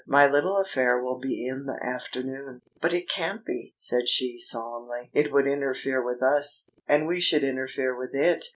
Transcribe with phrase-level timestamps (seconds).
[0.07, 5.11] My little affair will be in the afternoon." "But it can't be," said she solemnly.
[5.13, 8.45] "It would interfere with us, and we should interfere with it.